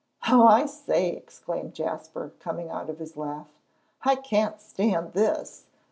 "Oh, 0.27 0.47
I 0.47 0.65
say!" 0.65 1.09
exclaimed 1.11 1.75
Jasper, 1.75 2.31
coming 2.39 2.71
out 2.71 2.89
of 2.89 2.97
his 2.97 3.15
laugh, 3.15 3.53
"I 4.01 4.15
can't 4.15 4.59
stand 4.59 5.13
this. 5.13 5.67